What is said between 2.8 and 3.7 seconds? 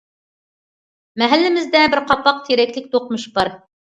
دوقمۇش بار.